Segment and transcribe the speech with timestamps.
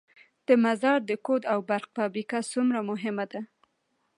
[0.47, 3.41] د مزار د کود او برق فابریکه څومره مهمه ده؟